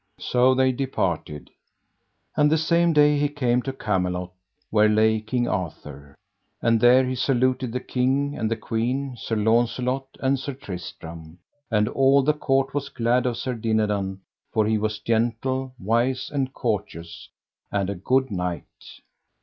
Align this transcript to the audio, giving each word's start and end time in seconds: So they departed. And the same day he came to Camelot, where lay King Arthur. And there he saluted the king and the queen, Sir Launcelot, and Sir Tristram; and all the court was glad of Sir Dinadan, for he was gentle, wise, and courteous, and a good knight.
So 0.17 0.55
they 0.55 0.71
departed. 0.71 1.51
And 2.35 2.51
the 2.51 2.57
same 2.57 2.91
day 2.91 3.19
he 3.19 3.29
came 3.29 3.61
to 3.61 3.71
Camelot, 3.71 4.31
where 4.71 4.89
lay 4.89 5.21
King 5.21 5.47
Arthur. 5.47 6.15
And 6.59 6.79
there 6.81 7.05
he 7.05 7.13
saluted 7.13 7.71
the 7.71 7.81
king 7.81 8.35
and 8.35 8.49
the 8.49 8.55
queen, 8.55 9.15
Sir 9.15 9.35
Launcelot, 9.35 10.07
and 10.19 10.39
Sir 10.39 10.53
Tristram; 10.55 11.37
and 11.69 11.87
all 11.87 12.23
the 12.23 12.33
court 12.33 12.73
was 12.73 12.89
glad 12.89 13.27
of 13.27 13.37
Sir 13.37 13.53
Dinadan, 13.53 14.21
for 14.51 14.65
he 14.65 14.79
was 14.79 14.97
gentle, 14.97 15.75
wise, 15.77 16.31
and 16.33 16.51
courteous, 16.51 17.29
and 17.71 17.87
a 17.87 17.93
good 17.93 18.31
knight. 18.31 18.71